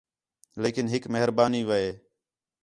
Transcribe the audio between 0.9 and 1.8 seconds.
ہِک مہربانی